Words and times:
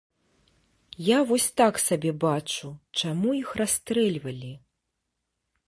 Я 1.07 1.19
вось 1.31 1.45
так 1.61 1.73
сабе 1.87 2.11
бачу, 2.25 2.71
чаму 3.03 3.29
іх 3.43 3.49
расстрэльвалі? 3.63 4.53